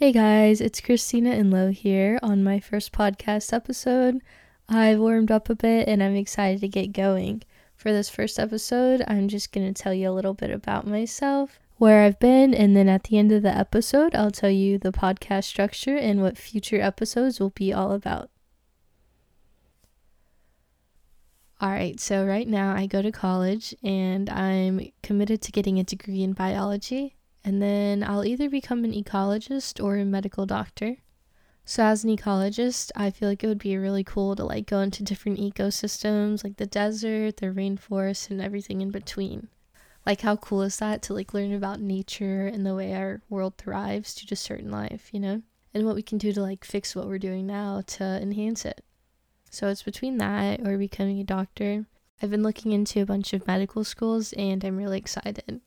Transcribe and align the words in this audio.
Hey 0.00 0.12
guys, 0.12 0.60
it's 0.60 0.80
Christina 0.80 1.30
Inlow 1.30 1.72
here 1.72 2.20
on 2.22 2.44
my 2.44 2.60
first 2.60 2.92
podcast 2.92 3.52
episode. 3.52 4.20
I've 4.68 5.00
warmed 5.00 5.32
up 5.32 5.50
a 5.50 5.56
bit 5.56 5.88
and 5.88 6.00
I'm 6.04 6.14
excited 6.14 6.60
to 6.60 6.68
get 6.68 6.92
going. 6.92 7.42
For 7.74 7.90
this 7.90 8.08
first 8.08 8.38
episode, 8.38 9.02
I'm 9.08 9.26
just 9.26 9.50
going 9.50 9.66
to 9.66 9.82
tell 9.82 9.92
you 9.92 10.08
a 10.08 10.14
little 10.14 10.34
bit 10.34 10.52
about 10.52 10.86
myself, 10.86 11.58
where 11.78 12.04
I've 12.04 12.20
been, 12.20 12.54
and 12.54 12.76
then 12.76 12.88
at 12.88 13.02
the 13.02 13.18
end 13.18 13.32
of 13.32 13.42
the 13.42 13.50
episode, 13.50 14.14
I'll 14.14 14.30
tell 14.30 14.52
you 14.52 14.78
the 14.78 14.92
podcast 14.92 15.46
structure 15.46 15.96
and 15.96 16.22
what 16.22 16.38
future 16.38 16.80
episodes 16.80 17.40
will 17.40 17.50
be 17.50 17.72
all 17.72 17.90
about. 17.90 18.30
All 21.60 21.70
right, 21.70 21.98
so 21.98 22.24
right 22.24 22.46
now 22.46 22.72
I 22.72 22.86
go 22.86 23.02
to 23.02 23.10
college 23.10 23.74
and 23.82 24.30
I'm 24.30 24.92
committed 25.02 25.42
to 25.42 25.50
getting 25.50 25.80
a 25.80 25.82
degree 25.82 26.22
in 26.22 26.34
biology 26.34 27.17
and 27.44 27.62
then 27.62 28.02
I'll 28.02 28.24
either 28.24 28.50
become 28.50 28.84
an 28.84 28.92
ecologist 28.92 29.82
or 29.82 29.96
a 29.96 30.04
medical 30.04 30.46
doctor. 30.46 30.96
So 31.64 31.82
as 31.82 32.02
an 32.02 32.16
ecologist, 32.16 32.90
I 32.96 33.10
feel 33.10 33.28
like 33.28 33.44
it 33.44 33.46
would 33.46 33.58
be 33.58 33.76
really 33.76 34.02
cool 34.02 34.34
to 34.36 34.44
like 34.44 34.66
go 34.66 34.80
into 34.80 35.02
different 35.02 35.38
ecosystems 35.38 36.42
like 36.42 36.56
the 36.56 36.66
desert, 36.66 37.36
the 37.36 37.48
rainforest 37.48 38.30
and 38.30 38.40
everything 38.40 38.80
in 38.80 38.90
between. 38.90 39.48
Like 40.06 40.22
how 40.22 40.36
cool 40.36 40.62
is 40.62 40.78
that 40.78 41.02
to 41.02 41.14
like 41.14 41.34
learn 41.34 41.52
about 41.52 41.80
nature 41.80 42.46
and 42.46 42.64
the 42.64 42.74
way 42.74 42.94
our 42.94 43.20
world 43.28 43.58
thrives 43.58 44.14
due 44.14 44.26
to 44.28 44.36
certain 44.36 44.70
life, 44.70 45.10
you 45.12 45.20
know? 45.20 45.42
And 45.74 45.84
what 45.84 45.94
we 45.94 46.02
can 46.02 46.16
do 46.16 46.32
to 46.32 46.40
like 46.40 46.64
fix 46.64 46.96
what 46.96 47.06
we're 47.06 47.18
doing 47.18 47.46
now 47.46 47.82
to 47.86 48.02
enhance 48.02 48.64
it. 48.64 48.82
So 49.50 49.68
it's 49.68 49.82
between 49.82 50.16
that 50.18 50.66
or 50.66 50.78
becoming 50.78 51.20
a 51.20 51.24
doctor. 51.24 51.84
I've 52.22 52.30
been 52.30 52.42
looking 52.42 52.72
into 52.72 53.02
a 53.02 53.06
bunch 53.06 53.34
of 53.34 53.46
medical 53.46 53.84
schools 53.84 54.32
and 54.32 54.64
I'm 54.64 54.78
really 54.78 54.98
excited. 54.98 55.60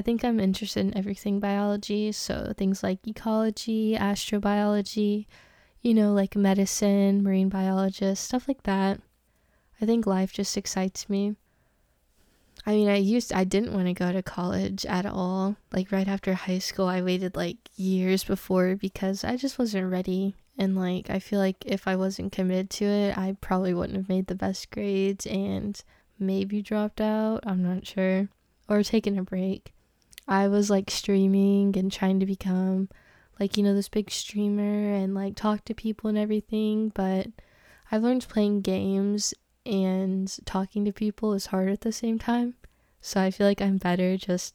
I 0.00 0.02
think 0.02 0.24
I'm 0.24 0.40
interested 0.40 0.80
in 0.80 0.96
everything 0.96 1.40
biology, 1.40 2.10
so 2.12 2.54
things 2.56 2.82
like 2.82 3.06
ecology, 3.06 3.98
astrobiology, 4.00 5.26
you 5.82 5.92
know, 5.92 6.14
like 6.14 6.34
medicine, 6.34 7.22
marine 7.22 7.50
biologist, 7.50 8.24
stuff 8.24 8.48
like 8.48 8.62
that. 8.62 8.98
I 9.78 9.84
think 9.84 10.06
life 10.06 10.32
just 10.32 10.56
excites 10.56 11.10
me. 11.10 11.36
I 12.64 12.72
mean, 12.72 12.88
I 12.88 12.96
used 12.96 13.30
I 13.30 13.44
didn't 13.44 13.74
want 13.74 13.88
to 13.88 13.92
go 13.92 14.10
to 14.10 14.22
college 14.22 14.86
at 14.86 15.04
all. 15.04 15.56
Like 15.70 15.92
right 15.92 16.08
after 16.08 16.32
high 16.32 16.60
school, 16.60 16.86
I 16.86 17.02
waited 17.02 17.36
like 17.36 17.58
years 17.76 18.24
before 18.24 18.76
because 18.76 19.22
I 19.22 19.36
just 19.36 19.58
wasn't 19.58 19.92
ready. 19.92 20.34
And 20.56 20.76
like 20.76 21.10
I 21.10 21.18
feel 21.18 21.40
like 21.40 21.62
if 21.66 21.86
I 21.86 21.96
wasn't 21.96 22.32
committed 22.32 22.70
to 22.70 22.86
it, 22.86 23.18
I 23.18 23.36
probably 23.42 23.74
wouldn't 23.74 23.98
have 23.98 24.08
made 24.08 24.28
the 24.28 24.34
best 24.34 24.70
grades 24.70 25.26
and 25.26 25.78
maybe 26.18 26.62
dropped 26.62 27.02
out, 27.02 27.40
I'm 27.44 27.62
not 27.62 27.86
sure, 27.86 28.30
or 28.66 28.82
taken 28.82 29.18
a 29.18 29.22
break. 29.22 29.74
I 30.30 30.46
was 30.46 30.70
like 30.70 30.92
streaming 30.92 31.76
and 31.76 31.90
trying 31.90 32.20
to 32.20 32.26
become 32.26 32.88
like, 33.40 33.56
you 33.56 33.64
know, 33.64 33.74
this 33.74 33.88
big 33.88 34.12
streamer 34.12 34.94
and 34.94 35.12
like 35.12 35.34
talk 35.34 35.64
to 35.64 35.74
people 35.74 36.08
and 36.08 36.16
everything, 36.16 36.90
but 36.90 37.26
I've 37.90 38.04
learned 38.04 38.28
playing 38.28 38.60
games 38.60 39.34
and 39.66 40.32
talking 40.46 40.84
to 40.84 40.92
people 40.92 41.34
is 41.34 41.46
hard 41.46 41.68
at 41.68 41.80
the 41.80 41.90
same 41.90 42.16
time. 42.16 42.54
So 43.00 43.20
I 43.20 43.32
feel 43.32 43.46
like 43.46 43.60
I'm 43.60 43.78
better 43.78 44.16
just 44.16 44.54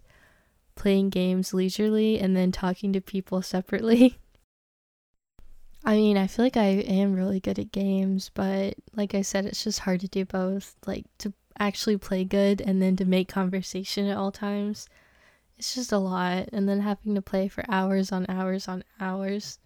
playing 0.75 1.09
games 1.09 1.53
leisurely 1.53 2.19
and 2.19 2.37
then 2.37 2.53
talking 2.53 2.93
to 2.93 3.01
people 3.01 3.41
separately. 3.41 4.17
I 5.83 5.95
mean, 5.95 6.17
I 6.17 6.27
feel 6.27 6.45
like 6.45 6.57
I 6.57 6.67
am 6.67 7.13
really 7.15 7.41
good 7.41 7.59
at 7.59 7.73
games, 7.73 8.31
but 8.33 8.75
like 8.95 9.13
I 9.13 9.21
said, 9.21 9.45
it's 9.45 9.65
just 9.65 9.79
hard 9.79 9.99
to 9.99 10.07
do 10.07 10.23
both. 10.23 10.75
Like 10.87 11.05
to 11.17 11.33
actually 11.59 11.97
play 11.97 12.23
good 12.23 12.61
and 12.61 12.81
then 12.81 12.95
to 12.95 13.05
make 13.05 13.27
conversation 13.27 14.07
at 14.07 14.17
all 14.17 14.31
times 14.31 14.87
it's 15.57 15.75
just 15.75 15.91
a 15.91 15.97
lot 15.97 16.49
and 16.51 16.67
then 16.67 16.81
having 16.81 17.15
to 17.15 17.21
play 17.21 17.47
for 17.47 17.63
hours 17.69 18.11
on 18.11 18.25
hours 18.27 18.67
on 18.67 18.83
hours. 18.99 19.59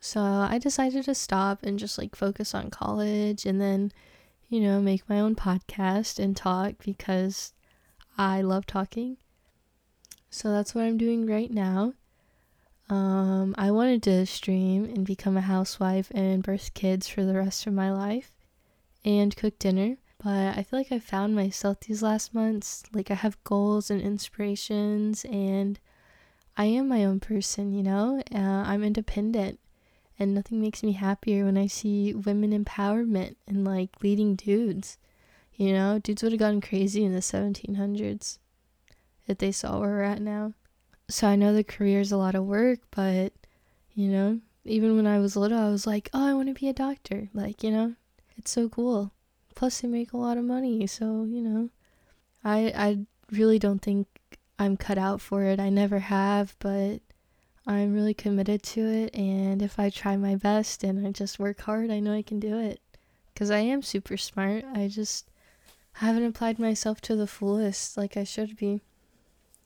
So 0.00 0.20
i 0.20 0.58
decided 0.58 1.04
to 1.04 1.14
stop 1.14 1.62
and 1.62 1.78
just 1.78 1.96
like 1.96 2.16
focus 2.16 2.54
on 2.54 2.70
college 2.70 3.46
and 3.46 3.60
then 3.60 3.92
you 4.48 4.60
know 4.60 4.80
make 4.80 5.08
my 5.08 5.20
own 5.20 5.36
podcast 5.36 6.18
and 6.18 6.36
talk 6.36 6.74
because 6.84 7.52
i 8.18 8.42
love 8.42 8.66
talking. 8.66 9.16
So 10.30 10.50
that's 10.50 10.74
what 10.74 10.84
i'm 10.84 10.98
doing 10.98 11.26
right 11.26 11.50
now. 11.50 11.94
Um, 12.90 13.54
i 13.56 13.70
wanted 13.70 14.02
to 14.04 14.26
stream 14.26 14.84
and 14.84 15.06
become 15.06 15.36
a 15.36 15.42
housewife 15.42 16.10
and 16.12 16.42
birth 16.42 16.74
kids 16.74 17.06
for 17.06 17.22
the 17.24 17.34
rest 17.34 17.66
of 17.66 17.72
my 17.72 17.92
life 17.92 18.32
and 19.04 19.34
cook 19.36 19.58
dinner 19.58 19.96
but 20.22 20.56
I 20.56 20.62
feel 20.62 20.78
like 20.78 20.92
I 20.92 20.98
found 20.98 21.34
myself 21.34 21.80
these 21.80 22.02
last 22.02 22.32
months. 22.34 22.84
Like 22.92 23.10
I 23.10 23.14
have 23.14 23.42
goals 23.44 23.90
and 23.90 24.00
inspirations, 24.00 25.24
and 25.24 25.80
I 26.56 26.66
am 26.66 26.88
my 26.88 27.04
own 27.04 27.18
person, 27.20 27.72
you 27.72 27.82
know? 27.82 28.22
Uh, 28.34 28.38
I'm 28.38 28.84
independent, 28.84 29.58
and 30.18 30.34
nothing 30.34 30.60
makes 30.60 30.82
me 30.82 30.92
happier 30.92 31.44
when 31.44 31.58
I 31.58 31.66
see 31.66 32.14
women 32.14 32.52
empowerment 32.52 33.36
and 33.48 33.64
like 33.64 34.02
leading 34.02 34.36
dudes. 34.36 34.98
You 35.54 35.72
know, 35.72 35.98
dudes 35.98 36.22
would 36.22 36.32
have 36.32 36.38
gone 36.38 36.60
crazy 36.60 37.04
in 37.04 37.12
the 37.12 37.20
1700s 37.20 38.38
if 39.26 39.38
they 39.38 39.52
saw 39.52 39.80
where 39.80 39.90
we're 39.90 40.02
at 40.02 40.20
now. 40.22 40.54
So 41.08 41.26
I 41.26 41.36
know 41.36 41.52
the 41.52 41.64
career 41.64 42.00
is 42.00 42.12
a 42.12 42.16
lot 42.16 42.34
of 42.34 42.44
work, 42.44 42.80
but 42.90 43.32
you 43.94 44.08
know, 44.08 44.40
even 44.64 44.96
when 44.96 45.06
I 45.06 45.18
was 45.18 45.36
little, 45.36 45.58
I 45.58 45.68
was 45.68 45.86
like, 45.86 46.08
oh, 46.14 46.26
I 46.26 46.34
want 46.34 46.48
to 46.48 46.58
be 46.58 46.68
a 46.68 46.72
doctor. 46.72 47.28
Like, 47.34 47.62
you 47.62 47.70
know, 47.70 47.94
it's 48.36 48.50
so 48.50 48.68
cool. 48.68 49.12
Plus, 49.54 49.80
they 49.80 49.88
make 49.88 50.12
a 50.12 50.16
lot 50.16 50.36
of 50.38 50.44
money, 50.44 50.86
so 50.86 51.24
you 51.24 51.40
know, 51.42 51.70
I 52.44 52.72
I 52.74 52.98
really 53.30 53.58
don't 53.58 53.80
think 53.80 54.06
I'm 54.58 54.76
cut 54.76 54.98
out 54.98 55.20
for 55.20 55.42
it. 55.44 55.58
I 55.58 55.70
never 55.70 55.98
have, 55.98 56.54
but 56.58 57.00
I'm 57.66 57.94
really 57.94 58.14
committed 58.14 58.62
to 58.64 58.80
it. 58.80 59.14
And 59.14 59.62
if 59.62 59.78
I 59.78 59.90
try 59.90 60.16
my 60.16 60.36
best 60.36 60.84
and 60.84 61.06
I 61.06 61.10
just 61.10 61.38
work 61.38 61.60
hard, 61.62 61.90
I 61.90 62.00
know 62.00 62.14
I 62.14 62.22
can 62.22 62.40
do 62.40 62.58
it. 62.58 62.80
Because 63.32 63.50
I 63.50 63.58
am 63.58 63.82
super 63.82 64.16
smart. 64.16 64.64
I 64.74 64.88
just 64.88 65.30
haven't 65.94 66.24
applied 66.24 66.58
myself 66.58 67.00
to 67.02 67.16
the 67.16 67.26
fullest 67.26 67.96
like 67.96 68.16
I 68.16 68.24
should 68.24 68.56
be. 68.56 68.80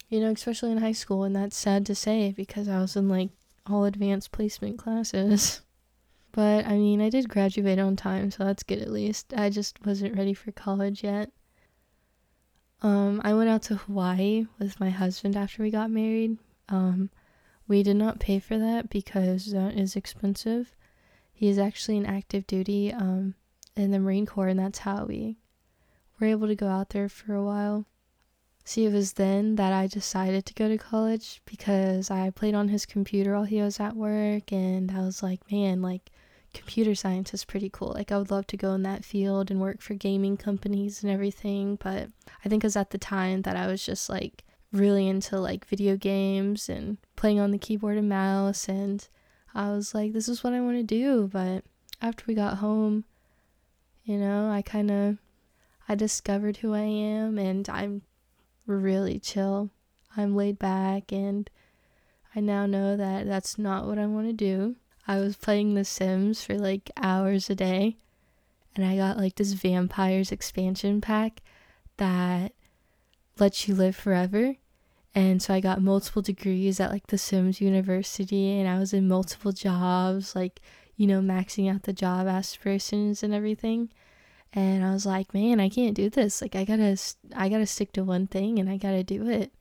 You 0.09 0.21
know, 0.21 0.31
especially 0.31 0.71
in 0.71 0.79
high 0.79 0.93
school, 0.93 1.25
and 1.25 1.35
that's 1.35 1.57
sad 1.57 1.85
to 1.87 1.95
say 1.95 2.33
because 2.37 2.69
I 2.69 2.81
was 2.81 2.95
in 2.95 3.09
like 3.09 3.31
all 3.67 3.85
advanced 3.85 4.31
placement 4.33 4.79
classes. 4.79 5.63
But 6.37 6.67
I 6.67 6.77
mean, 6.77 7.01
I 7.01 7.09
did 7.09 7.31
graduate 7.31 7.79
on 7.79 7.97
time, 7.97 8.31
so 8.31 8.45
that's 8.45 8.63
good 8.63 8.83
at 8.83 8.93
least. 8.93 9.33
I 9.35 9.49
just 9.49 9.87
wasn't 9.87 10.19
ready 10.19 10.35
for 10.35 10.53
college 10.53 11.03
yet. 11.03 11.31
Um, 12.83 13.23
I 13.25 13.33
went 13.33 13.49
out 13.49 13.63
to 13.63 13.77
Hawaii 13.77 14.45
with 14.59 14.79
my 14.79 14.91
husband 14.91 15.35
after 15.35 15.63
we 15.63 15.71
got 15.71 15.91
married. 15.91 16.37
Um, 16.69 17.09
we 17.67 17.83
did 17.83 17.97
not 17.97 18.21
pay 18.21 18.39
for 18.39 18.59
that 18.59 18.91
because 18.91 19.51
that 19.53 19.79
is 19.79 19.97
expensive. 19.97 20.75
He 21.33 21.49
is 21.49 21.59
actually 21.59 21.97
in 21.97 22.05
active 22.05 22.47
duty 22.47 22.93
um, 22.93 23.35
in 23.75 23.91
the 23.91 23.99
Marine 23.99 24.27
Corps, 24.27 24.49
and 24.49 24.61
that's 24.61 24.81
how 24.81 25.07
we 25.07 25.39
were 26.21 26.27
able 26.27 26.49
to 26.49 26.55
go 26.55 26.69
out 26.69 26.91
there 26.91 27.09
for 27.09 27.35
a 27.35 27.43
while. 27.43 27.87
See, 28.63 28.85
it 28.85 28.93
was 28.93 29.15
then 29.15 29.55
that 29.57 29.73
I 29.73 29.87
decided 29.87 30.45
to 30.45 30.55
go 30.55 30.69
to 30.69 30.77
college 30.77 31.41
because 31.47 32.11
I 32.11 32.29
played 32.29 32.55
on 32.55 32.69
his 32.69 32.85
computer 32.85 33.33
while 33.33 33.45
he 33.45 33.63
was 33.63 33.81
at 33.81 33.97
work, 33.97 34.53
and 34.53 34.91
I 34.91 35.01
was 35.01 35.23
like, 35.23 35.51
man, 35.51 35.81
like, 35.81 36.11
computer 36.57 36.95
science 36.95 37.35
is 37.35 37.45
pretty 37.45 37.69
cool. 37.69 37.93
Like 37.95 38.11
I 38.11 38.19
would 38.19 38.31
love 38.31 38.47
to 38.49 38.57
go 38.57 38.73
in 38.73 38.83
that 38.83 39.05
field 39.05 39.51
and 39.51 39.61
work 39.61 39.81
for 39.81 39.95
gaming 39.95 40.37
companies 40.37 41.03
and 41.03 41.13
everything, 41.13 41.77
but 41.77 42.09
I 42.45 42.49
think 42.49 42.65
it 42.65 42.67
was 42.67 42.77
at 42.77 42.91
the 42.91 42.99
time 42.99 43.43
that 43.43 43.57
I 43.57 43.67
was 43.67 43.85
just 43.85 44.09
like 44.09 44.45
really 44.73 45.07
into 45.07 45.39
like 45.39 45.67
video 45.67 45.97
games 45.97 46.69
and 46.69 46.99
playing 47.15 47.39
on 47.39 47.51
the 47.51 47.59
keyboard 47.59 47.97
and 47.97 48.09
mouse 48.09 48.69
and 48.69 49.07
I 49.55 49.71
was 49.71 49.95
like 49.95 50.13
this 50.13 50.29
is 50.29 50.43
what 50.43 50.53
I 50.53 50.61
want 50.61 50.77
to 50.77 50.83
do, 50.83 51.29
but 51.33 51.65
after 52.01 52.25
we 52.27 52.35
got 52.35 52.59
home, 52.59 53.05
you 54.05 54.19
know, 54.19 54.51
I 54.51 54.63
kind 54.63 54.91
of 54.91 55.19
I 55.89 55.95
discovered 55.95 56.59
who 56.59 56.75
I 56.75 56.81
am 56.81 57.39
and 57.39 57.69
I'm 57.69 58.03
really 58.67 59.19
chill. 59.19 59.71
I'm 60.17 60.35
laid 60.35 60.59
back 60.59 61.13
and 61.13 61.49
I 62.35 62.41
now 62.41 62.67
know 62.67 62.97
that 62.97 63.27
that's 63.27 63.59
not 63.59 63.87
what 63.87 63.99
I 63.99 64.07
want 64.07 64.27
to 64.27 64.33
do. 64.33 64.77
I 65.07 65.19
was 65.19 65.37
playing 65.37 65.75
The 65.75 65.85
Sims 65.85 66.45
for 66.45 66.59
like 66.59 66.91
hours 66.97 67.49
a 67.49 67.55
day, 67.55 67.97
and 68.75 68.85
I 68.85 68.97
got 68.97 69.17
like 69.17 69.37
this 69.37 69.53
vampires 69.53 70.33
expansion 70.33 71.01
pack 71.01 71.43
that 71.97 72.53
lets 73.39 73.69
you 73.69 73.75
live 73.75 73.97
forever. 73.97 74.57
And 75.15 75.41
so 75.41 75.55
I 75.55 75.61
got 75.61 75.81
multiple 75.81 76.21
degrees 76.23 76.79
at 76.79 76.91
like 76.91 77.07
The 77.07 77.19
Sims 77.19 77.61
University, 77.61 78.59
and 78.59 78.69
I 78.69 78.79
was 78.79 78.93
in 78.93 79.09
multiple 79.09 79.53
jobs, 79.53 80.35
like, 80.35 80.61
you 80.97 81.07
know, 81.07 81.21
maxing 81.21 81.73
out 81.73 81.85
the 81.85 81.93
job 81.93 82.27
aspirations 82.27 83.23
and 83.23 83.33
everything. 83.33 83.91
And 84.53 84.85
I 84.85 84.93
was 84.93 85.07
like, 85.07 85.33
man, 85.35 85.61
I 85.61 85.69
can't 85.69 85.95
do 85.95 86.11
this. 86.11 86.43
Like, 86.43 86.55
I 86.55 86.65
gotta, 86.65 86.99
I 87.35 87.49
gotta 87.49 87.67
stick 87.67 87.93
to 87.93 88.05
one 88.05 88.27
thing 88.27 88.59
and 88.59 88.69
I 88.69 88.77
gotta 88.77 89.05
do 89.05 89.29
it. 89.29 89.53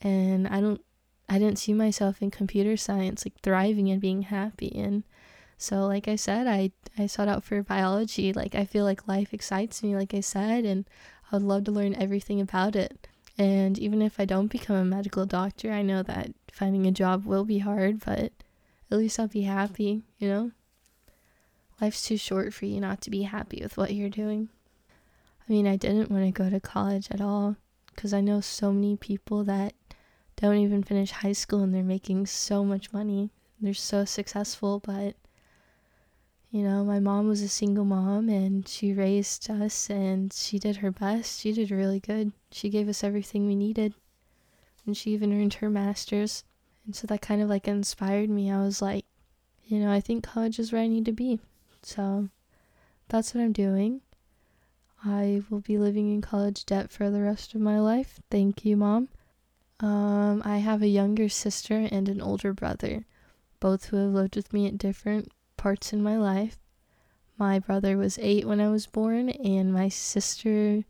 And 0.00 0.46
I 0.48 0.60
don't 0.60 0.82
I 1.28 1.38
didn't 1.38 1.58
see 1.58 1.72
myself 1.74 2.22
in 2.22 2.30
computer 2.30 2.76
science 2.76 3.24
like 3.24 3.40
thriving 3.42 3.90
and 3.90 4.00
being 4.00 4.22
happy 4.22 4.72
and 4.74 5.04
so 5.56 5.86
like 5.86 6.08
I 6.08 6.16
said 6.16 6.46
I 6.46 6.70
I 6.98 7.06
sought 7.06 7.28
out 7.28 7.44
for 7.44 7.62
biology 7.62 8.32
like 8.32 8.54
I 8.54 8.64
feel 8.64 8.84
like 8.84 9.08
life 9.08 9.34
excites 9.34 9.82
me 9.82 9.94
like 9.96 10.14
I 10.14 10.20
said 10.20 10.64
and 10.64 10.84
I 11.30 11.36
would 11.36 11.42
love 11.42 11.64
to 11.64 11.72
learn 11.72 11.94
everything 11.94 12.40
about 12.40 12.74
it 12.76 13.06
And 13.38 13.78
even 13.78 14.02
if 14.02 14.18
I 14.18 14.24
don't 14.24 14.48
become 14.48 14.76
a 14.76 14.84
medical 14.84 15.24
doctor, 15.24 15.70
I 15.72 15.82
know 15.82 16.02
that 16.02 16.32
finding 16.50 16.86
a 16.86 16.90
job 16.90 17.24
will 17.24 17.44
be 17.44 17.58
hard, 17.60 18.00
but 18.04 18.32
at 18.90 18.98
least 18.98 19.18
I'll 19.20 19.28
be 19.28 19.42
happy, 19.42 20.02
you 20.18 20.28
know? 20.28 20.50
Life's 21.80 22.02
too 22.04 22.16
short 22.16 22.52
for 22.52 22.66
you 22.66 22.80
not 22.80 23.00
to 23.02 23.10
be 23.10 23.22
happy 23.22 23.60
with 23.62 23.76
what 23.76 23.94
you're 23.94 24.08
doing. 24.10 24.48
I 25.48 25.52
mean, 25.52 25.66
I 25.68 25.76
didn't 25.76 26.10
want 26.10 26.24
to 26.24 26.32
go 26.32 26.50
to 26.50 26.58
college 26.60 27.08
at 27.12 27.20
all 27.20 27.56
because 27.94 28.12
I 28.12 28.20
know 28.20 28.40
so 28.40 28.72
many 28.72 28.96
people 28.96 29.44
that 29.44 29.72
don't 30.40 30.58
even 30.58 30.82
finish 30.82 31.10
high 31.10 31.32
school 31.32 31.62
and 31.62 31.74
they're 31.74 31.82
making 31.82 32.26
so 32.26 32.64
much 32.64 32.92
money. 32.92 33.30
They're 33.60 33.74
so 33.74 34.04
successful, 34.04 34.80
but 34.84 35.16
you 36.50 36.62
know, 36.62 36.84
my 36.84 37.00
mom 37.00 37.28
was 37.28 37.42
a 37.42 37.48
single 37.48 37.84
mom 37.84 38.28
and 38.28 38.66
she 38.66 38.92
raised 38.94 39.50
us 39.50 39.90
and 39.90 40.32
she 40.32 40.58
did 40.58 40.76
her 40.76 40.90
best. 40.90 41.40
She 41.40 41.52
did 41.52 41.70
really 41.70 42.00
good. 42.00 42.32
She 42.50 42.70
gave 42.70 42.88
us 42.88 43.04
everything 43.04 43.46
we 43.46 43.54
needed. 43.54 43.94
And 44.86 44.96
she 44.96 45.10
even 45.10 45.32
earned 45.32 45.54
her 45.54 45.68
master's. 45.68 46.44
And 46.86 46.96
so 46.96 47.06
that 47.08 47.20
kind 47.20 47.42
of 47.42 47.50
like 47.50 47.68
inspired 47.68 48.30
me. 48.30 48.50
I 48.50 48.62
was 48.62 48.80
like, 48.80 49.04
you 49.66 49.78
know, 49.78 49.90
I 49.90 50.00
think 50.00 50.24
college 50.24 50.58
is 50.58 50.72
where 50.72 50.80
I 50.80 50.86
need 50.86 51.04
to 51.04 51.12
be. 51.12 51.40
So 51.82 52.28
that's 53.08 53.34
what 53.34 53.42
I'm 53.42 53.52
doing. 53.52 54.00
I 55.04 55.42
will 55.50 55.60
be 55.60 55.78
living 55.78 56.12
in 56.12 56.22
college 56.22 56.64
debt 56.64 56.90
for 56.90 57.10
the 57.10 57.22
rest 57.22 57.54
of 57.54 57.60
my 57.60 57.78
life. 57.78 58.20
Thank 58.30 58.64
you, 58.64 58.76
mom. 58.76 59.08
Um, 59.80 60.42
I 60.44 60.58
have 60.58 60.82
a 60.82 60.88
younger 60.88 61.28
sister 61.28 61.86
and 61.90 62.08
an 62.08 62.20
older 62.20 62.52
brother, 62.52 63.04
both 63.60 63.86
who 63.86 63.96
have 63.96 64.10
lived 64.10 64.34
with 64.34 64.52
me 64.52 64.66
at 64.66 64.78
different 64.78 65.30
parts 65.56 65.92
in 65.92 66.02
my 66.02 66.16
life. 66.16 66.58
My 67.36 67.60
brother 67.60 67.96
was 67.96 68.18
eight 68.20 68.44
when 68.44 68.60
I 68.60 68.68
was 68.68 68.86
born, 68.86 69.28
and 69.28 69.72
my 69.72 69.88
sister 69.88 70.84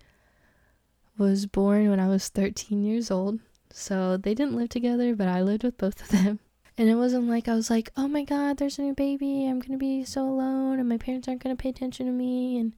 was 1.19 1.44
born 1.44 1.90
when 1.90 2.00
I 2.00 2.08
was 2.08 2.31
13 2.31 2.82
years 2.82 3.11
old. 3.11 3.40
So 3.70 4.17
they 4.17 4.35
didn't 4.35 4.56
live 4.56 4.70
together, 4.70 5.14
but 5.14 5.29
I 5.29 5.43
lived 5.43 5.64
with 5.64 5.76
both 5.76 6.00
of 6.00 6.08
them. 6.08 6.38
And 6.79 6.88
it 6.88 6.94
wasn't 6.94 7.29
like 7.29 7.46
I 7.46 7.55
was 7.55 7.69
like, 7.69 7.91
oh 7.96 8.08
my 8.08 8.25
god, 8.25 8.56
there's 8.56 8.79
a 8.79 8.82
new 8.82 8.94
baby, 8.94 9.46
I'm 9.46 9.58
gonna 9.58 9.76
be 9.76 10.05
so 10.05 10.23
alone, 10.25 10.79
and 10.79 10.88
my 10.88 10.96
parents 10.96 11.29
aren't 11.29 11.43
gonna 11.43 11.56
pay 11.56 11.69
attention 11.69 12.06
to 12.06 12.12
me. 12.12 12.56
And 12.56 12.73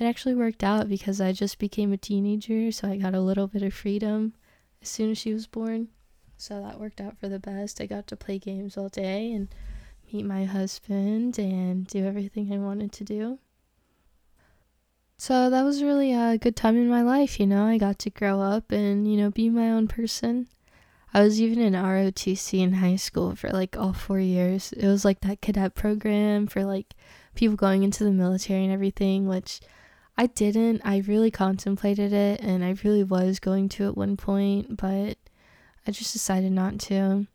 it 0.00 0.04
actually 0.04 0.34
worked 0.34 0.64
out 0.64 0.88
because 0.88 1.20
I 1.20 1.30
just 1.32 1.58
became 1.60 1.92
a 1.92 1.96
teenager, 1.96 2.72
so 2.72 2.88
I 2.88 2.96
got 2.96 3.14
a 3.14 3.20
little 3.20 3.46
bit 3.46 3.62
of 3.62 3.72
freedom 3.72 4.32
as 4.82 4.88
soon 4.88 5.10
as 5.10 5.18
she 5.18 5.32
was 5.32 5.46
born. 5.46 5.88
So 6.36 6.62
that 6.62 6.78
worked 6.78 7.00
out 7.00 7.18
for 7.18 7.28
the 7.28 7.40
best. 7.40 7.80
I 7.80 7.86
got 7.86 8.06
to 8.08 8.16
play 8.16 8.38
games 8.38 8.76
all 8.76 8.88
day 8.88 9.32
and 9.32 9.48
meet 10.12 10.24
my 10.24 10.44
husband 10.44 11.38
and 11.38 11.86
do 11.86 12.06
everything 12.06 12.52
I 12.52 12.58
wanted 12.58 12.92
to 12.92 13.04
do. 13.04 13.38
So 15.16 15.50
that 15.50 15.64
was 15.64 15.82
really 15.82 16.12
a 16.12 16.38
good 16.38 16.54
time 16.54 16.76
in 16.76 16.88
my 16.88 17.02
life, 17.02 17.40
you 17.40 17.46
know. 17.46 17.66
I 17.66 17.76
got 17.76 17.98
to 18.00 18.10
grow 18.10 18.40
up 18.40 18.70
and, 18.70 19.10
you 19.10 19.16
know, 19.16 19.32
be 19.32 19.50
my 19.50 19.68
own 19.68 19.88
person. 19.88 20.46
I 21.12 21.22
was 21.22 21.40
even 21.40 21.58
in 21.58 21.72
ROTC 21.72 22.60
in 22.60 22.74
high 22.74 22.96
school 22.96 23.34
for 23.34 23.50
like 23.50 23.76
all 23.76 23.92
four 23.92 24.20
years. 24.20 24.72
It 24.72 24.86
was 24.86 25.04
like 25.04 25.22
that 25.22 25.40
cadet 25.40 25.74
program 25.74 26.46
for 26.46 26.64
like 26.64 26.94
people 27.34 27.56
going 27.56 27.82
into 27.82 28.04
the 28.04 28.12
military 28.12 28.62
and 28.62 28.72
everything, 28.72 29.26
which 29.26 29.60
I 30.18 30.26
didn't. 30.26 30.82
I 30.84 30.98
really 31.06 31.30
contemplated 31.30 32.12
it 32.12 32.40
and 32.40 32.64
I 32.64 32.74
really 32.82 33.04
was 33.04 33.38
going 33.38 33.68
to 33.70 33.86
at 33.86 33.96
one 33.96 34.16
point, 34.16 34.76
but 34.76 35.16
I 35.86 35.92
just 35.92 36.12
decided 36.12 36.50
not 36.50 36.80
to. 36.80 37.28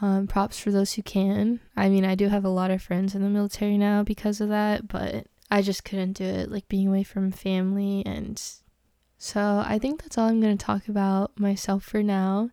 Um, 0.00 0.28
props 0.28 0.60
for 0.60 0.70
those 0.70 0.92
who 0.92 1.02
can. 1.02 1.58
I 1.74 1.88
mean, 1.88 2.04
I 2.04 2.14
do 2.14 2.28
have 2.28 2.44
a 2.44 2.50
lot 2.50 2.70
of 2.70 2.82
friends 2.82 3.16
in 3.16 3.22
the 3.22 3.30
military 3.30 3.76
now 3.78 4.04
because 4.04 4.40
of 4.40 4.48
that, 4.50 4.86
but 4.86 5.26
I 5.50 5.62
just 5.62 5.84
couldn't 5.84 6.12
do 6.12 6.24
it, 6.24 6.52
like 6.52 6.68
being 6.68 6.86
away 6.86 7.02
from 7.02 7.32
family. 7.32 8.04
And 8.06 8.40
so 9.16 9.64
I 9.66 9.78
think 9.80 10.02
that's 10.02 10.16
all 10.16 10.28
I'm 10.28 10.40
going 10.40 10.56
to 10.56 10.64
talk 10.64 10.86
about 10.86 11.40
myself 11.40 11.82
for 11.82 12.02
now. 12.02 12.50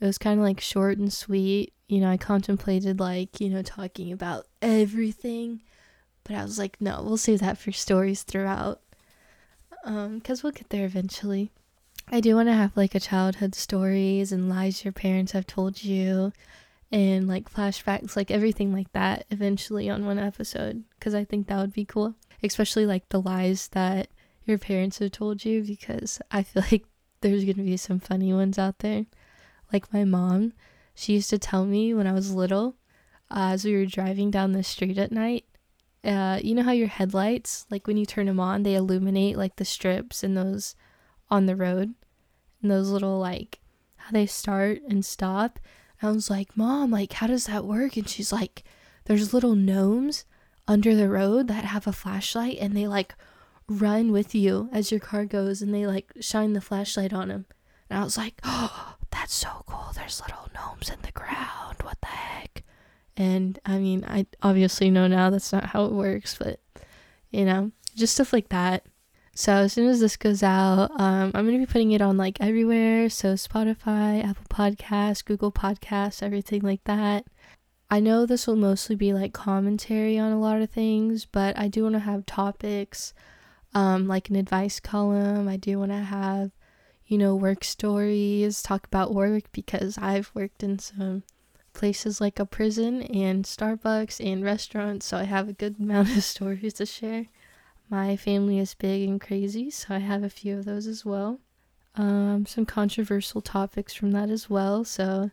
It 0.00 0.04
was 0.04 0.18
kind 0.18 0.40
of 0.40 0.44
like 0.44 0.60
short 0.60 0.98
and 0.98 1.12
sweet. 1.12 1.72
You 1.88 2.00
know, 2.00 2.10
I 2.10 2.16
contemplated, 2.16 2.98
like, 2.98 3.40
you 3.40 3.48
know, 3.48 3.62
talking 3.62 4.12
about 4.12 4.46
everything, 4.60 5.62
but 6.24 6.34
I 6.34 6.42
was 6.42 6.58
like, 6.58 6.78
no, 6.80 7.02
we'll 7.02 7.16
save 7.16 7.40
that 7.40 7.56
for 7.56 7.72
stories 7.72 8.24
throughout. 8.24 8.80
Um, 9.84 10.18
because 10.18 10.42
we'll 10.42 10.52
get 10.52 10.70
there 10.70 10.84
eventually. 10.84 11.50
I 12.08 12.20
do 12.20 12.34
want 12.34 12.48
to 12.48 12.54
have 12.54 12.76
like 12.76 12.94
a 12.94 13.00
childhood 13.00 13.54
stories 13.54 14.32
and 14.32 14.48
lies 14.48 14.84
your 14.84 14.92
parents 14.92 15.32
have 15.32 15.46
told 15.46 15.82
you 15.82 16.32
and 16.90 17.26
like 17.26 17.52
flashbacks, 17.52 18.16
like 18.16 18.30
everything 18.30 18.72
like 18.72 18.92
that 18.92 19.24
eventually 19.30 19.88
on 19.88 20.04
one 20.04 20.18
episode 20.18 20.84
because 20.98 21.14
I 21.14 21.24
think 21.24 21.46
that 21.46 21.58
would 21.58 21.72
be 21.72 21.84
cool. 21.84 22.14
Especially 22.42 22.86
like 22.86 23.08
the 23.08 23.20
lies 23.20 23.68
that 23.68 24.08
your 24.44 24.58
parents 24.58 24.98
have 24.98 25.12
told 25.12 25.44
you 25.44 25.62
because 25.62 26.20
I 26.30 26.42
feel 26.42 26.64
like 26.70 26.84
there's 27.20 27.44
going 27.44 27.56
to 27.56 27.62
be 27.62 27.76
some 27.76 28.00
funny 28.00 28.32
ones 28.32 28.58
out 28.58 28.80
there. 28.80 29.06
Like 29.72 29.92
my 29.92 30.04
mom, 30.04 30.52
she 30.94 31.14
used 31.14 31.30
to 31.30 31.38
tell 31.38 31.64
me 31.64 31.94
when 31.94 32.06
I 32.06 32.12
was 32.12 32.34
little, 32.34 32.76
uh, 33.30 33.52
as 33.52 33.64
we 33.64 33.74
were 33.74 33.86
driving 33.86 34.30
down 34.30 34.52
the 34.52 34.62
street 34.62 34.98
at 34.98 35.12
night, 35.12 35.46
uh, 36.04 36.40
you 36.42 36.54
know 36.54 36.62
how 36.62 36.72
your 36.72 36.88
headlights, 36.88 37.66
like 37.70 37.86
when 37.86 37.96
you 37.96 38.06
turn 38.06 38.26
them 38.26 38.40
on, 38.40 38.62
they 38.62 38.74
illuminate 38.74 39.36
like 39.36 39.56
the 39.56 39.64
strips 39.64 40.22
and 40.22 40.36
those 40.36 40.74
on 41.30 41.46
the 41.46 41.56
road 41.56 41.94
and 42.60 42.70
those 42.70 42.90
little 42.90 43.18
like 43.18 43.60
how 43.96 44.10
they 44.10 44.26
start 44.26 44.80
and 44.88 45.04
stop 45.04 45.58
I 46.02 46.10
was 46.10 46.28
like, 46.28 46.56
Mom, 46.56 46.90
like, 46.90 47.12
how 47.12 47.28
does 47.28 47.46
that 47.46 47.64
work? 47.64 47.96
And 47.96 48.08
she's 48.08 48.32
like, 48.32 48.64
There's 49.04 49.32
little 49.32 49.54
gnomes 49.54 50.24
under 50.66 50.94
the 50.96 51.08
road 51.08 51.48
that 51.48 51.64
have 51.64 51.86
a 51.86 51.92
flashlight 51.92 52.58
and 52.60 52.76
they 52.76 52.86
like 52.86 53.14
run 53.68 54.10
with 54.10 54.34
you 54.34 54.68
as 54.72 54.90
your 54.90 55.00
car 55.00 55.24
goes 55.24 55.62
and 55.62 55.72
they 55.72 55.86
like 55.86 56.12
shine 56.20 56.52
the 56.54 56.60
flashlight 56.60 57.12
on 57.12 57.28
them. 57.28 57.46
And 57.88 58.00
I 58.00 58.04
was 58.04 58.16
like, 58.16 58.40
Oh, 58.42 58.96
that's 59.10 59.34
so 59.34 59.62
cool. 59.66 59.92
There's 59.94 60.20
little 60.20 60.50
gnomes 60.54 60.90
in 60.90 61.00
the 61.02 61.12
ground. 61.12 61.76
What 61.82 62.00
the 62.00 62.08
heck? 62.08 62.64
And 63.16 63.58
I 63.66 63.78
mean, 63.78 64.04
I 64.06 64.26
obviously 64.42 64.90
know 64.90 65.06
now 65.06 65.30
that's 65.30 65.52
not 65.52 65.66
how 65.66 65.84
it 65.84 65.92
works, 65.92 66.36
but 66.38 66.60
you 67.30 67.44
know, 67.44 67.72
just 67.94 68.14
stuff 68.14 68.32
like 68.32 68.48
that. 68.50 68.84
So 69.34 69.52
as 69.52 69.72
soon 69.72 69.88
as 69.88 70.00
this 70.00 70.16
goes 70.16 70.42
out, 70.42 70.90
um, 71.00 71.32
I'm 71.34 71.46
gonna 71.46 71.58
be 71.58 71.66
putting 71.66 71.92
it 71.92 72.02
on 72.02 72.16
like 72.16 72.38
everywhere. 72.40 73.08
So 73.08 73.34
Spotify, 73.34 74.24
Apple 74.24 74.44
Podcasts, 74.50 75.24
Google 75.24 75.52
Podcasts, 75.52 76.22
everything 76.22 76.62
like 76.62 76.84
that. 76.84 77.24
I 77.90 78.00
know 78.00 78.24
this 78.24 78.46
will 78.46 78.56
mostly 78.56 78.96
be 78.96 79.12
like 79.12 79.34
commentary 79.34 80.18
on 80.18 80.32
a 80.32 80.40
lot 80.40 80.62
of 80.62 80.70
things, 80.70 81.26
but 81.26 81.58
I 81.58 81.68
do 81.68 81.82
want 81.82 81.94
to 81.94 81.98
have 82.00 82.24
topics, 82.24 83.12
um, 83.74 84.06
like 84.08 84.30
an 84.30 84.36
advice 84.36 84.80
column. 84.80 85.48
I 85.48 85.58
do 85.58 85.78
want 85.78 85.92
to 85.92 85.98
have, 85.98 86.52
you 87.06 87.18
know, 87.18 87.34
work 87.34 87.64
stories, 87.64 88.62
talk 88.62 88.86
about 88.86 89.14
work 89.14 89.44
because 89.52 89.98
I've 89.98 90.30
worked 90.34 90.62
in 90.62 90.78
some 90.78 91.22
places 91.72 92.20
like 92.20 92.38
a 92.38 92.46
prison 92.46 93.02
and 93.02 93.44
Starbucks 93.44 94.24
and 94.24 94.44
restaurants, 94.44 95.06
so 95.06 95.16
I 95.16 95.24
have 95.24 95.48
a 95.48 95.52
good 95.52 95.76
amount 95.80 96.16
of 96.16 96.24
stories 96.24 96.74
to 96.74 96.86
share. 96.86 97.26
My 97.88 98.16
family 98.16 98.58
is 98.58 98.74
big 98.74 99.08
and 99.08 99.20
crazy, 99.20 99.70
so 99.70 99.94
I 99.94 99.98
have 99.98 100.22
a 100.22 100.30
few 100.30 100.58
of 100.58 100.64
those 100.64 100.86
as 100.86 101.04
well. 101.04 101.40
Um, 101.94 102.46
some 102.46 102.64
controversial 102.64 103.42
topics 103.42 103.92
from 103.92 104.12
that 104.12 104.30
as 104.30 104.48
well. 104.48 104.84
So 104.84 105.30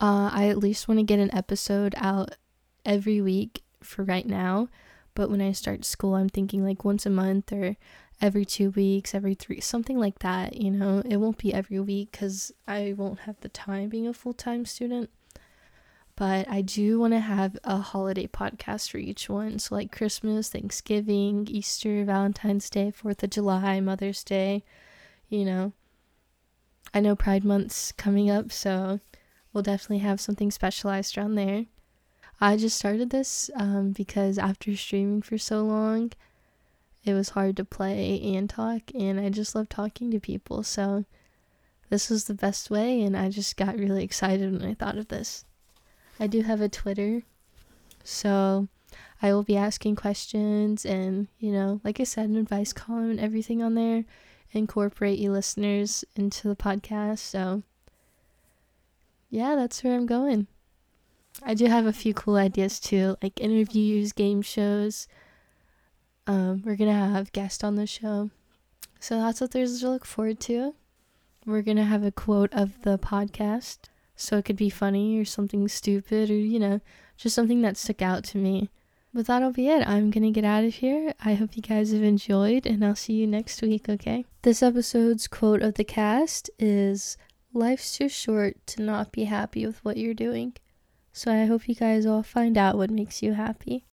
uh, 0.00 0.30
I 0.32 0.48
at 0.48 0.58
least 0.58 0.88
want 0.88 0.98
to 0.98 1.04
get 1.04 1.20
an 1.20 1.32
episode 1.34 1.94
out 1.96 2.34
every 2.84 3.20
week 3.20 3.62
for 3.82 4.02
right 4.02 4.26
now. 4.26 4.68
But 5.14 5.30
when 5.30 5.40
I 5.40 5.52
start 5.52 5.84
school, 5.84 6.14
I'm 6.14 6.28
thinking 6.28 6.64
like 6.64 6.84
once 6.84 7.06
a 7.06 7.10
month 7.10 7.52
or 7.52 7.76
every 8.20 8.44
two 8.44 8.70
weeks, 8.70 9.14
every 9.14 9.34
three, 9.34 9.60
something 9.60 9.98
like 9.98 10.20
that. 10.20 10.56
You 10.56 10.70
know, 10.70 11.02
it 11.04 11.18
won't 11.18 11.38
be 11.38 11.54
every 11.54 11.78
week 11.78 12.12
because 12.12 12.52
I 12.66 12.94
won't 12.96 13.20
have 13.20 13.40
the 13.40 13.48
time 13.48 13.88
being 13.88 14.08
a 14.08 14.14
full 14.14 14.32
time 14.32 14.64
student 14.64 15.10
but 16.16 16.48
I 16.48 16.60
do 16.60 17.00
want 17.00 17.14
to 17.14 17.20
have 17.20 17.58
a 17.64 17.78
holiday 17.78 18.26
podcast 18.26 18.90
for 18.90 18.98
each 18.98 19.28
one. 19.28 19.58
So, 19.58 19.74
like 19.74 19.90
Christmas, 19.90 20.50
Thanksgiving, 20.50 21.46
Easter, 21.48 22.04
Valentine's 22.04 22.68
Day, 22.68 22.92
4th 22.92 23.22
of 23.22 23.30
July, 23.30 23.80
Mother's 23.80 24.22
Day, 24.22 24.62
you 25.28 25.44
know. 25.44 25.72
I 26.94 27.00
know 27.00 27.16
Pride 27.16 27.44
Month's 27.44 27.92
coming 27.92 28.30
up, 28.30 28.52
so 28.52 29.00
we'll 29.52 29.62
definitely 29.62 29.98
have 29.98 30.20
something 30.20 30.50
specialized 30.50 31.16
around 31.16 31.36
there. 31.36 31.66
I 32.40 32.56
just 32.56 32.76
started 32.76 33.10
this 33.10 33.50
um, 33.54 33.92
because 33.92 34.36
after 34.36 34.76
streaming 34.76 35.22
for 35.22 35.38
so 35.38 35.62
long, 35.62 36.12
it 37.04 37.14
was 37.14 37.30
hard 37.30 37.56
to 37.56 37.64
play 37.64 38.20
and 38.34 38.50
talk, 38.50 38.82
and 38.94 39.18
I 39.18 39.30
just 39.30 39.54
love 39.54 39.68
talking 39.68 40.10
to 40.10 40.20
people. 40.20 40.62
So, 40.62 41.04
this 41.88 42.10
was 42.10 42.24
the 42.24 42.34
best 42.34 42.70
way, 42.70 43.02
and 43.02 43.16
I 43.16 43.30
just 43.30 43.56
got 43.56 43.78
really 43.78 44.04
excited 44.04 44.52
when 44.52 44.68
I 44.68 44.74
thought 44.74 44.98
of 44.98 45.08
this. 45.08 45.44
I 46.22 46.28
do 46.28 46.42
have 46.42 46.60
a 46.60 46.68
Twitter. 46.68 47.24
So 48.04 48.68
I 49.20 49.32
will 49.32 49.42
be 49.42 49.56
asking 49.56 49.96
questions 49.96 50.86
and, 50.86 51.26
you 51.40 51.50
know, 51.50 51.80
like 51.82 51.98
I 51.98 52.04
said, 52.04 52.28
an 52.28 52.36
advice 52.36 52.72
column 52.72 53.10
and 53.10 53.18
everything 53.18 53.60
on 53.60 53.74
there. 53.74 54.04
Incorporate 54.52 55.18
you 55.18 55.32
listeners 55.32 56.04
into 56.14 56.46
the 56.46 56.54
podcast. 56.54 57.18
So 57.18 57.64
yeah, 59.30 59.56
that's 59.56 59.82
where 59.82 59.96
I'm 59.96 60.06
going. 60.06 60.46
I 61.42 61.54
do 61.54 61.66
have 61.66 61.86
a 61.86 61.92
few 61.92 62.14
cool 62.14 62.36
ideas 62.36 62.78
too, 62.78 63.16
like 63.20 63.40
interviews, 63.40 64.12
game 64.12 64.42
shows. 64.42 65.08
Um, 66.28 66.62
we're 66.64 66.76
gonna 66.76 66.92
have 66.92 67.32
guests 67.32 67.64
on 67.64 67.74
the 67.74 67.86
show. 67.88 68.30
So 69.00 69.18
that's 69.18 69.40
what 69.40 69.50
there's 69.50 69.80
to 69.80 69.90
look 69.90 70.04
forward 70.04 70.38
to. 70.42 70.76
we're 71.44 71.62
to 71.62 71.82
have 71.82 72.04
a 72.04 72.12
quote 72.12 72.52
of 72.54 72.80
the 72.82 72.96
podcast. 72.96 73.88
So 74.22 74.38
it 74.38 74.44
could 74.44 74.56
be 74.56 74.70
funny 74.70 75.18
or 75.18 75.24
something 75.24 75.66
stupid 75.66 76.30
or, 76.30 76.36
you 76.36 76.60
know, 76.60 76.80
just 77.16 77.34
something 77.34 77.60
that 77.62 77.76
stuck 77.76 78.02
out 78.02 78.22
to 78.26 78.38
me. 78.38 78.70
But 79.12 79.26
that'll 79.26 79.50
be 79.50 79.68
it. 79.68 79.86
I'm 79.86 80.12
going 80.12 80.22
to 80.22 80.30
get 80.30 80.44
out 80.44 80.62
of 80.62 80.74
here. 80.74 81.12
I 81.24 81.34
hope 81.34 81.56
you 81.56 81.62
guys 81.62 81.90
have 81.90 82.04
enjoyed, 82.04 82.64
and 82.64 82.84
I'll 82.84 82.94
see 82.94 83.14
you 83.14 83.26
next 83.26 83.60
week, 83.62 83.88
okay? 83.88 84.24
This 84.42 84.62
episode's 84.62 85.26
quote 85.26 85.60
of 85.60 85.74
the 85.74 85.82
cast 85.82 86.50
is 86.60 87.16
Life's 87.52 87.98
too 87.98 88.08
short 88.08 88.64
to 88.68 88.82
not 88.82 89.10
be 89.10 89.24
happy 89.24 89.66
with 89.66 89.84
what 89.84 89.96
you're 89.96 90.14
doing. 90.14 90.54
So 91.12 91.32
I 91.32 91.46
hope 91.46 91.68
you 91.68 91.74
guys 91.74 92.06
all 92.06 92.22
find 92.22 92.56
out 92.56 92.76
what 92.76 92.90
makes 92.90 93.24
you 93.24 93.32
happy. 93.32 93.86